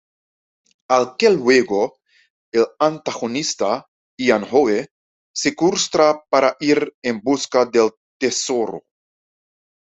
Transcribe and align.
Al 0.93 1.03
que 1.17 1.29
luego, 1.29 1.97
el 2.51 2.65
antagonista, 2.79 3.85
Ian 4.17 4.47
Howe, 4.49 4.87
secuestra 5.31 6.23
para 6.27 6.55
ir 6.59 6.95
en 7.03 7.19
busca 7.21 7.67
del 7.67 7.91
tesoro. 8.19 8.81